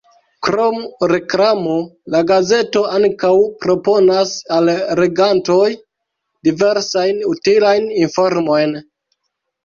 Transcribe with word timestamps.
Krom 0.45 0.77
reklamo, 1.09 1.73
la 2.13 2.21
gazeto 2.29 2.81
ankaŭ 2.99 3.33
proponas 3.65 4.31
al 4.55 4.71
legantoj 5.01 5.67
diversajn 6.49 7.21
utilajn 7.33 7.87
informojn. 8.05 8.75